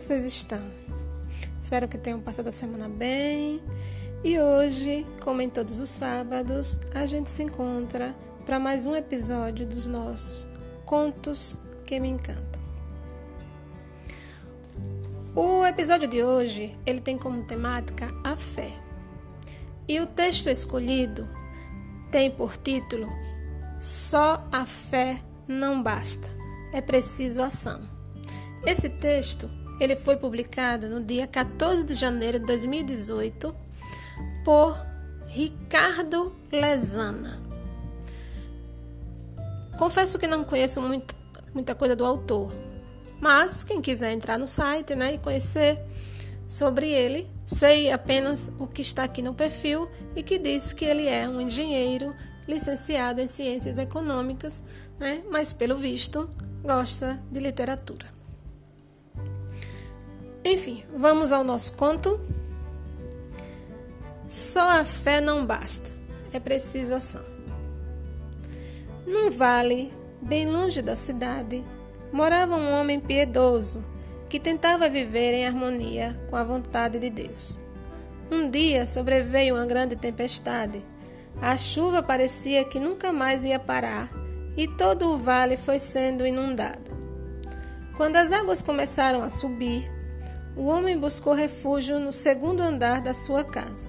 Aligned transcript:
vocês 0.00 0.26
estão? 0.26 0.60
Espero 1.58 1.88
que 1.88 1.96
tenham 1.96 2.20
passado 2.20 2.48
a 2.48 2.52
semana 2.52 2.86
bem. 2.86 3.62
E 4.22 4.38
hoje, 4.38 5.06
como 5.22 5.40
em 5.40 5.48
todos 5.48 5.80
os 5.80 5.88
sábados, 5.88 6.78
a 6.94 7.06
gente 7.06 7.30
se 7.30 7.42
encontra 7.42 8.14
para 8.44 8.60
mais 8.60 8.84
um 8.84 8.94
episódio 8.94 9.66
dos 9.66 9.86
nossos 9.86 10.46
Contos 10.84 11.58
que 11.86 11.98
me 11.98 12.10
encantam. 12.10 12.60
O 15.34 15.64
episódio 15.64 16.06
de 16.06 16.22
hoje, 16.22 16.78
ele 16.84 17.00
tem 17.00 17.16
como 17.16 17.44
temática 17.44 18.12
a 18.22 18.36
fé. 18.36 18.70
E 19.88 19.98
o 19.98 20.06
texto 20.06 20.50
escolhido 20.50 21.26
tem 22.12 22.30
por 22.30 22.54
título 22.58 23.10
Só 23.80 24.46
a 24.52 24.66
fé 24.66 25.18
não 25.48 25.82
basta, 25.82 26.28
é 26.70 26.82
preciso 26.82 27.40
ação. 27.40 27.80
Esse 28.66 28.90
texto 28.90 29.48
ele 29.78 29.96
foi 29.96 30.16
publicado 30.16 30.88
no 30.88 31.02
dia 31.02 31.26
14 31.26 31.84
de 31.84 31.94
janeiro 31.94 32.38
de 32.38 32.46
2018 32.46 33.54
por 34.44 34.76
Ricardo 35.28 36.34
Lezana. 36.50 37.40
Confesso 39.78 40.18
que 40.18 40.26
não 40.26 40.44
conheço 40.44 40.80
muito, 40.80 41.14
muita 41.52 41.74
coisa 41.74 41.94
do 41.94 42.04
autor, 42.04 42.50
mas 43.20 43.62
quem 43.62 43.82
quiser 43.82 44.12
entrar 44.12 44.38
no 44.38 44.48
site 44.48 44.94
né, 44.94 45.14
e 45.14 45.18
conhecer 45.18 45.78
sobre 46.48 46.90
ele, 46.90 47.30
sei 47.44 47.90
apenas 47.90 48.50
o 48.58 48.66
que 48.66 48.80
está 48.80 49.04
aqui 49.04 49.20
no 49.20 49.34
perfil 49.34 49.90
e 50.14 50.22
que 50.22 50.38
diz 50.38 50.72
que 50.72 50.84
ele 50.84 51.06
é 51.06 51.28
um 51.28 51.40
engenheiro 51.40 52.14
licenciado 52.48 53.20
em 53.20 53.28
ciências 53.28 53.76
econômicas, 53.76 54.64
né, 54.98 55.22
mas 55.30 55.52
pelo 55.52 55.76
visto 55.76 56.30
gosta 56.62 57.22
de 57.30 57.40
literatura. 57.40 58.15
Enfim, 60.48 60.84
vamos 60.94 61.32
ao 61.32 61.42
nosso 61.42 61.72
conto. 61.72 62.20
Só 64.28 64.80
a 64.80 64.84
fé 64.84 65.20
não 65.20 65.44
basta, 65.44 65.90
é 66.32 66.38
preciso 66.38 66.94
ação. 66.94 67.24
Num 69.04 69.28
vale, 69.28 69.92
bem 70.22 70.46
longe 70.46 70.80
da 70.80 70.94
cidade, 70.94 71.64
morava 72.12 72.54
um 72.54 72.72
homem 72.74 73.00
piedoso 73.00 73.84
que 74.28 74.38
tentava 74.38 74.88
viver 74.88 75.34
em 75.34 75.48
harmonia 75.48 76.16
com 76.30 76.36
a 76.36 76.44
vontade 76.44 77.00
de 77.00 77.10
Deus. 77.10 77.58
Um 78.30 78.48
dia 78.48 78.86
sobreveio 78.86 79.56
uma 79.56 79.66
grande 79.66 79.96
tempestade. 79.96 80.80
A 81.42 81.56
chuva 81.56 82.04
parecia 82.04 82.64
que 82.64 82.78
nunca 82.78 83.12
mais 83.12 83.42
ia 83.42 83.58
parar 83.58 84.08
e 84.56 84.68
todo 84.68 85.08
o 85.08 85.18
vale 85.18 85.56
foi 85.56 85.80
sendo 85.80 86.24
inundado. 86.24 86.96
Quando 87.96 88.14
as 88.14 88.30
águas 88.30 88.62
começaram 88.62 89.24
a 89.24 89.30
subir, 89.30 89.95
o 90.56 90.66
homem 90.66 90.98
buscou 90.98 91.34
refúgio 91.34 92.00
no 92.00 92.12
segundo 92.12 92.62
andar 92.62 93.02
da 93.02 93.12
sua 93.12 93.44
casa. 93.44 93.86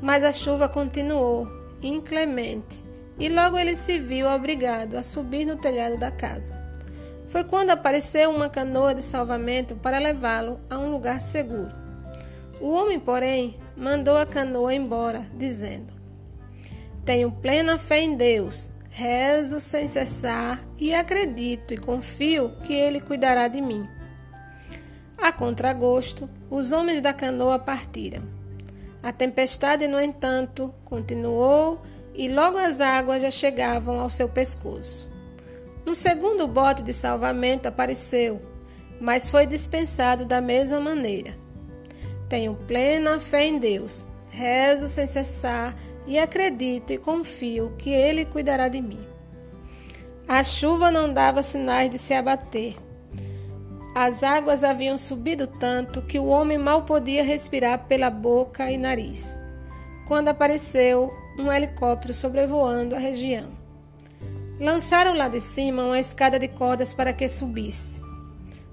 Mas 0.00 0.22
a 0.22 0.32
chuva 0.32 0.68
continuou, 0.68 1.48
inclemente, 1.82 2.84
e 3.18 3.28
logo 3.28 3.58
ele 3.58 3.74
se 3.74 3.98
viu 3.98 4.28
obrigado 4.28 4.96
a 4.96 5.02
subir 5.02 5.44
no 5.44 5.56
telhado 5.56 5.98
da 5.98 6.10
casa. 6.10 6.62
Foi 7.28 7.42
quando 7.42 7.70
apareceu 7.70 8.30
uma 8.30 8.48
canoa 8.48 8.94
de 8.94 9.02
salvamento 9.02 9.74
para 9.76 9.98
levá-lo 9.98 10.60
a 10.70 10.78
um 10.78 10.92
lugar 10.92 11.20
seguro. 11.20 11.72
O 12.60 12.70
homem, 12.70 13.00
porém, 13.00 13.58
mandou 13.76 14.16
a 14.16 14.24
canoa 14.24 14.72
embora, 14.72 15.20
dizendo: 15.34 15.92
Tenho 17.04 17.32
plena 17.32 17.76
fé 17.78 18.00
em 18.00 18.16
Deus, 18.16 18.70
rezo 18.90 19.60
sem 19.60 19.88
cessar 19.88 20.62
e 20.78 20.94
acredito 20.94 21.74
e 21.74 21.76
confio 21.76 22.52
que 22.62 22.72
Ele 22.72 23.00
cuidará 23.00 23.48
de 23.48 23.60
mim. 23.60 23.88
A 25.24 25.32
contragosto, 25.32 26.28
os 26.50 26.70
homens 26.70 27.00
da 27.00 27.10
canoa 27.10 27.58
partiram. 27.58 28.22
A 29.02 29.10
tempestade, 29.10 29.88
no 29.88 29.98
entanto, 29.98 30.74
continuou 30.84 31.80
e 32.14 32.28
logo 32.28 32.58
as 32.58 32.78
águas 32.78 33.22
já 33.22 33.30
chegavam 33.30 33.98
ao 33.98 34.10
seu 34.10 34.28
pescoço. 34.28 35.08
Um 35.86 35.94
segundo 35.94 36.46
bote 36.46 36.82
de 36.82 36.92
salvamento 36.92 37.66
apareceu, 37.66 38.38
mas 39.00 39.30
foi 39.30 39.46
dispensado 39.46 40.26
da 40.26 40.42
mesma 40.42 40.78
maneira. 40.78 41.34
Tenho 42.28 42.54
plena 42.54 43.18
fé 43.18 43.46
em 43.46 43.58
Deus, 43.58 44.06
rezo 44.28 44.88
sem 44.88 45.06
cessar 45.06 45.74
e 46.06 46.18
acredito 46.18 46.92
e 46.92 46.98
confio 46.98 47.72
que 47.78 47.88
Ele 47.88 48.26
cuidará 48.26 48.68
de 48.68 48.82
mim. 48.82 49.00
A 50.28 50.44
chuva 50.44 50.90
não 50.90 51.10
dava 51.10 51.42
sinais 51.42 51.88
de 51.88 51.96
se 51.96 52.12
abater. 52.12 52.83
As 53.94 54.24
águas 54.24 54.64
haviam 54.64 54.98
subido 54.98 55.46
tanto 55.46 56.02
que 56.02 56.18
o 56.18 56.26
homem 56.26 56.58
mal 56.58 56.82
podia 56.82 57.22
respirar 57.22 57.86
pela 57.86 58.10
boca 58.10 58.68
e 58.68 58.76
nariz, 58.76 59.38
quando 60.08 60.30
apareceu 60.30 61.14
um 61.38 61.52
helicóptero 61.52 62.12
sobrevoando 62.12 62.96
a 62.96 62.98
região. 62.98 63.46
Lançaram 64.58 65.14
lá 65.14 65.28
de 65.28 65.40
cima 65.40 65.84
uma 65.84 66.00
escada 66.00 66.40
de 66.40 66.48
cordas 66.48 66.92
para 66.92 67.12
que 67.12 67.28
subisse. 67.28 68.02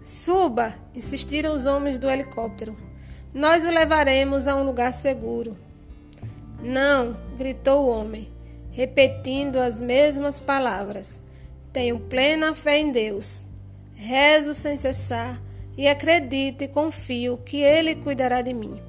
Suba! 0.03 0.73
insistiram 0.95 1.53
os 1.53 1.67
homens 1.67 1.99
do 1.99 2.09
helicóptero. 2.09 2.75
Nós 3.31 3.63
o 3.63 3.69
levaremos 3.69 4.47
a 4.47 4.55
um 4.55 4.63
lugar 4.63 4.91
seguro. 4.91 5.55
Não! 6.59 7.15
gritou 7.37 7.85
o 7.85 7.89
homem, 7.89 8.27
repetindo 8.71 9.57
as 9.57 9.79
mesmas 9.79 10.39
palavras. 10.39 11.21
Tenho 11.71 11.99
plena 11.99 12.55
fé 12.55 12.79
em 12.79 12.91
Deus. 12.91 13.50
Rezo 14.03 14.55
sem 14.55 14.79
cessar 14.79 15.39
e 15.77 15.87
acredito 15.87 16.63
e 16.63 16.67
confio 16.67 17.37
que 17.37 17.57
Ele 17.57 17.93
cuidará 17.93 18.41
de 18.41 18.51
mim. 18.51 18.81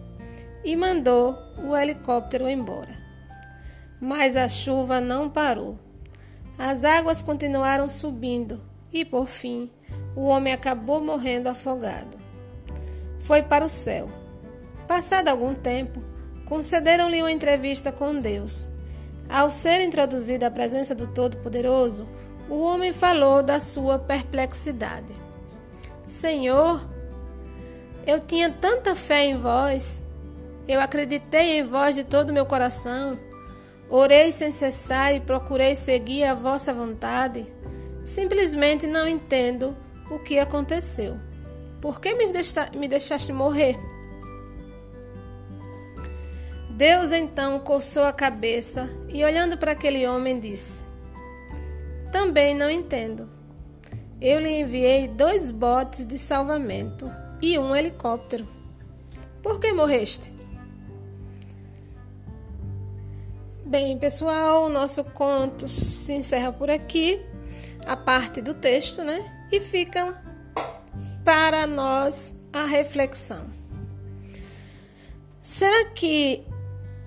E 0.64 0.74
mandou 0.74 1.36
o 1.62 1.76
helicóptero 1.76 2.48
embora. 2.48 2.98
Mas 4.00 4.36
a 4.36 4.48
chuva 4.48 5.02
não 5.02 5.28
parou. 5.28 5.78
As 6.58 6.82
águas 6.82 7.20
continuaram 7.20 7.90
subindo 7.90 8.62
e, 8.90 9.04
por 9.04 9.26
fim, 9.26 9.70
o 10.16 10.22
homem 10.22 10.54
acabou 10.54 11.04
morrendo 11.04 11.50
afogado. 11.50 12.18
Foi 13.20 13.42
para 13.42 13.66
o 13.66 13.68
céu. 13.68 14.08
Passado 14.88 15.28
algum 15.28 15.52
tempo, 15.54 16.02
concederam-lhe 16.46 17.20
uma 17.20 17.30
entrevista 17.30 17.92
com 17.92 18.18
Deus. 18.18 18.66
Ao 19.28 19.50
ser 19.50 19.82
introduzido 19.82 20.46
à 20.46 20.50
presença 20.50 20.94
do 20.94 21.06
Todo-Poderoso, 21.06 22.08
o 22.52 22.60
homem 22.60 22.92
falou 22.92 23.42
da 23.42 23.58
sua 23.60 23.98
perplexidade. 23.98 25.14
Senhor, 26.04 26.86
eu 28.06 28.20
tinha 28.20 28.50
tanta 28.50 28.94
fé 28.94 29.24
em 29.24 29.38
vós, 29.38 30.04
eu 30.68 30.78
acreditei 30.78 31.58
em 31.58 31.64
vós 31.64 31.94
de 31.94 32.04
todo 32.04 32.28
o 32.28 32.32
meu 32.32 32.44
coração, 32.44 33.18
orei 33.88 34.30
sem 34.32 34.52
cessar 34.52 35.14
e 35.14 35.20
procurei 35.20 35.74
seguir 35.74 36.24
a 36.24 36.34
vossa 36.34 36.74
vontade. 36.74 37.46
Simplesmente 38.04 38.86
não 38.86 39.08
entendo 39.08 39.74
o 40.10 40.18
que 40.18 40.38
aconteceu. 40.38 41.18
Por 41.80 42.02
que 42.02 42.14
me, 42.14 42.30
deixa, 42.30 42.68
me 42.74 42.86
deixaste 42.86 43.32
morrer? 43.32 43.78
Deus 46.68 47.12
então 47.12 47.58
coçou 47.60 48.04
a 48.04 48.12
cabeça 48.12 48.90
e, 49.08 49.24
olhando 49.24 49.56
para 49.56 49.72
aquele 49.72 50.06
homem, 50.06 50.38
disse: 50.38 50.91
também 52.12 52.54
não 52.54 52.70
entendo. 52.70 53.28
Eu 54.20 54.38
lhe 54.38 54.60
enviei 54.60 55.08
dois 55.08 55.50
botes 55.50 56.06
de 56.06 56.16
salvamento 56.16 57.10
e 57.40 57.58
um 57.58 57.74
helicóptero. 57.74 58.46
Por 59.42 59.58
que 59.58 59.72
morreste? 59.72 60.32
Bem, 63.64 63.98
pessoal, 63.98 64.66
o 64.66 64.68
nosso 64.68 65.02
conto 65.02 65.66
se 65.66 66.12
encerra 66.12 66.52
por 66.52 66.70
aqui, 66.70 67.20
a 67.86 67.96
parte 67.96 68.40
do 68.40 68.54
texto, 68.54 69.02
né? 69.02 69.46
E 69.50 69.58
fica 69.58 70.22
para 71.24 71.66
nós 71.66 72.34
a 72.52 72.66
reflexão. 72.66 73.46
Será 75.42 75.86
que 75.86 76.44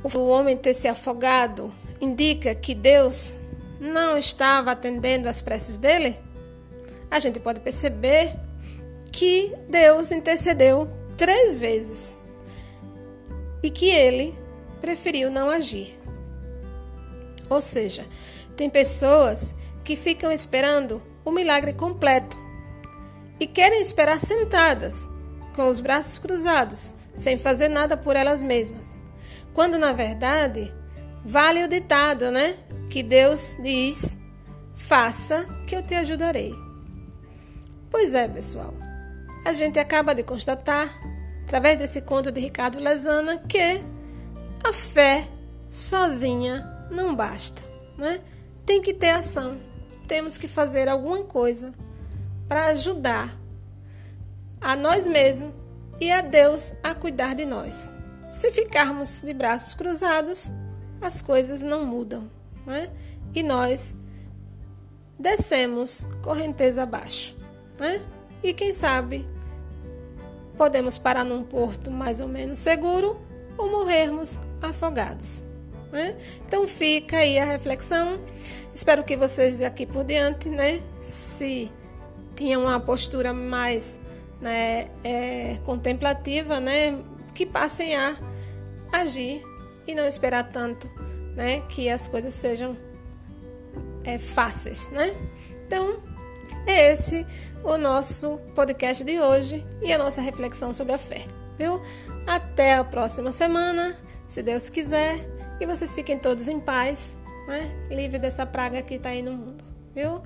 o 0.04 0.28
homem 0.28 0.58
ter 0.58 0.74
se 0.74 0.88
afogado 0.88 1.72
indica 2.02 2.54
que 2.54 2.76
Deus 2.76 3.38
não 3.86 4.18
estava 4.18 4.72
atendendo 4.72 5.30
às 5.30 5.42
preces 5.42 5.78
dele, 5.78 6.20
a 7.10 7.20
gente 7.20 7.40
pode 7.40 7.62
perceber 7.62 8.36
que 9.12 9.54
Deus 9.70 10.12
intercedeu 10.12 10.90
três 11.16 11.58
vezes 11.58 12.20
e 13.64 13.70
que 13.70 13.90
ele 13.90 14.38
preferiu 14.82 15.32
não 15.32 15.50
agir. 15.50 15.98
Ou 17.50 17.62
seja, 17.62 18.06
tem 18.58 18.70
pessoas 18.70 19.56
que 19.84 19.96
ficam 19.96 20.32
esperando 20.32 21.02
o 21.24 21.32
milagre 21.32 21.74
completo 21.74 22.38
e 23.40 23.48
querem 23.48 23.82
esperar 23.82 24.20
sentadas, 24.20 25.08
com 25.56 25.70
os 25.70 25.80
braços 25.80 26.20
cruzados, 26.20 26.94
sem 27.16 27.38
fazer 27.38 27.70
nada 27.70 27.96
por 27.96 28.16
elas 28.16 28.44
mesmas. 28.44 29.00
Quando 29.54 29.78
na 29.78 29.94
verdade, 29.94 30.74
vale 31.24 31.64
o 31.64 31.68
ditado, 31.68 32.30
né? 32.30 32.58
Que 32.90 33.04
Deus 33.04 33.56
diz: 33.62 34.18
faça 34.74 35.46
que 35.68 35.76
eu 35.76 35.82
te 35.82 35.96
ajudarei. 35.96 36.54
Pois 37.90 38.14
é, 38.14 38.28
pessoal. 38.28 38.74
a 39.46 39.54
gente 39.54 39.78
acaba 39.78 40.16
de 40.16 40.24
constatar, 40.24 40.90
através 41.44 41.78
desse 41.78 42.02
conto 42.02 42.32
de 42.32 42.42
Ricardo 42.42 42.80
Lezana, 42.80 43.38
que 43.38 43.84
a 44.64 44.74
fé 44.74 45.30
sozinha 45.70 46.88
não 46.90 47.16
basta, 47.16 47.62
né? 47.98 48.22
Tem 48.66 48.82
que 48.82 48.94
ter 48.94 49.12
ação. 49.12 49.60
Temos 50.08 50.38
que 50.38 50.48
fazer 50.48 50.90
alguma 50.90 51.24
coisa 51.24 51.74
para 52.48 52.66
ajudar 52.68 53.38
a 54.60 54.76
nós 54.76 55.08
mesmos 55.08 55.54
e 56.00 56.12
a 56.12 56.22
Deus 56.22 56.74
a 56.84 56.94
cuidar 56.96 57.36
de 57.36 57.46
nós. 57.46 57.92
Se 58.32 58.52
ficarmos 58.52 59.22
de 59.22 59.34
braços 59.34 59.74
cruzados, 59.74 60.52
as 61.02 61.22
coisas 61.22 61.62
não 61.62 61.86
mudam, 61.86 62.30
né? 62.66 62.90
E 63.34 63.44
nós 63.44 63.96
descemos 65.20 66.08
correnteza 66.22 66.84
abaixo, 66.84 67.36
né? 67.80 68.02
E 68.44 68.54
quem 68.54 68.74
sabe 68.74 69.26
podemos 70.58 70.98
parar 70.98 71.24
num 71.24 71.44
porto 71.44 71.92
mais 71.92 72.20
ou 72.20 72.28
menos 72.28 72.60
seguro 72.60 73.20
ou 73.58 73.70
morrermos 73.70 74.40
afogados. 74.62 75.44
Né? 75.92 76.16
Então 76.46 76.68
fica 76.68 77.18
aí 77.18 77.38
a 77.40 77.46
reflexão. 77.46 78.20
Espero 78.74 79.04
que 79.04 79.16
vocês 79.16 79.58
daqui 79.58 79.86
por 79.86 80.04
diante, 80.04 80.50
né, 80.50 80.82
se 81.02 81.72
tinham 82.36 82.64
uma 82.64 82.80
postura 82.80 83.32
mais 83.32 83.98
né, 84.42 84.90
é, 85.02 85.58
contemplativa, 85.64 86.60
né, 86.60 87.00
que 87.34 87.46
passem 87.46 87.96
a 87.96 88.18
agir 88.92 89.42
e 89.88 89.96
não 89.96 90.04
esperar 90.04 90.44
tanto, 90.52 90.92
né, 91.36 91.62
que 91.62 91.90
as 91.90 92.08
coisas 92.08 92.34
sejam 92.34 92.78
é, 94.04 94.18
fáceis, 94.18 94.90
né? 94.90 95.16
Então 95.66 96.02
é 96.66 96.92
esse 96.92 97.26
o 97.64 97.78
nosso 97.78 98.40
podcast 98.54 99.04
de 99.04 99.20
hoje 99.20 99.66
e 99.82 99.92
a 99.92 99.98
nossa 99.98 100.22
reflexão 100.22 100.74
sobre 100.74 100.94
a 100.94 100.98
fé, 100.98 101.26
viu? 101.58 101.82
Até 102.28 102.76
a 102.76 102.84
próxima 102.84 103.32
semana, 103.32 103.98
se 104.28 104.42
Deus 104.44 104.70
quiser, 104.70 105.28
e 105.60 105.66
vocês 105.66 105.94
fiquem 105.94 106.18
todos 106.18 106.48
em 106.48 106.60
paz, 106.60 107.18
né? 107.48 107.72
Livre 107.90 108.20
dessa 108.20 108.46
praga 108.46 108.82
que 108.82 108.96
está 108.96 109.10
aí 109.10 109.22
no 109.22 109.32
mundo, 109.32 109.64
viu? 109.94 110.22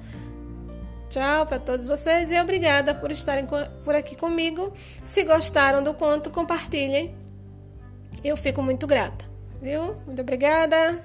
Tchau 1.09 1.45
para 1.45 1.59
todos 1.59 1.87
vocês 1.87 2.31
e 2.31 2.39
obrigada 2.39 2.93
por 2.93 3.11
estarem 3.11 3.47
por 3.83 3.95
aqui 3.95 4.15
comigo. 4.15 4.71
Se 5.03 5.23
gostaram 5.23 5.83
do 5.83 5.93
conto, 5.93 6.29
compartilhem. 6.29 7.15
Eu 8.23 8.35
fico 8.35 8.61
muito 8.61 8.85
grata, 8.85 9.25
viu? 9.61 9.95
Muito 10.05 10.21
obrigada. 10.21 11.03